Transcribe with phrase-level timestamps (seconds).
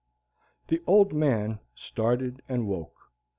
[0.69, 3.11] The Old Man started and woke.